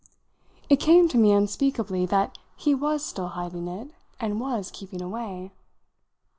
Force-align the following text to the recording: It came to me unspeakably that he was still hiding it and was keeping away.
It 0.67 0.77
came 0.79 1.07
to 1.09 1.17
me 1.19 1.31
unspeakably 1.31 2.07
that 2.07 2.39
he 2.55 2.73
was 2.73 3.05
still 3.05 3.27
hiding 3.27 3.67
it 3.67 3.91
and 4.19 4.39
was 4.39 4.71
keeping 4.71 4.99
away. 4.99 5.51